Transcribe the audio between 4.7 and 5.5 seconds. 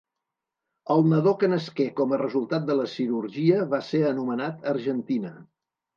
Argentina.